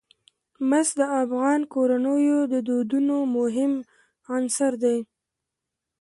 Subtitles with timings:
[0.69, 3.73] مس د افغان کورنیو د دودونو مهم
[4.35, 4.97] عنصر دی.